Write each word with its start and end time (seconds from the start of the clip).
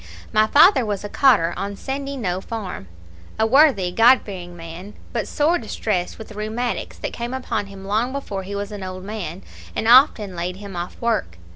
My 0.33 0.47
father 0.47 0.83
was 0.83 1.03
a 1.03 1.09
cotter 1.09 1.53
on 1.55 1.75
Sandyknowe 1.75 2.41
farm, 2.43 2.87
a 3.37 3.45
worthy, 3.45 3.91
God 3.91 4.21
fearing 4.23 4.57
man, 4.57 4.95
but 5.13 5.27
sore 5.27 5.59
distressed 5.59 6.17
with 6.17 6.29
the 6.29 6.33
rheumatics, 6.33 6.97
that 6.97 7.13
came 7.13 7.35
upon 7.35 7.67
him 7.67 7.85
long 7.85 8.11
before 8.11 8.41
he 8.41 8.55
was 8.55 8.71
an 8.71 8.81
old 8.81 9.03
man, 9.03 9.43
and 9.75 9.87
often 9.87 10.35
laid 10.35 10.55
him 10.55 10.75
off 10.75 10.99
work. 10.99 11.37